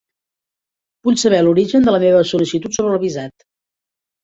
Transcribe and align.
Vull 1.07 1.19
saber 1.25 1.41
l'origen 1.43 1.87
de 1.89 1.95
la 1.97 2.01
meva 2.05 2.23
sol·licitut 2.33 2.81
sobre 2.81 2.93
el 2.97 3.01
visat. 3.07 3.49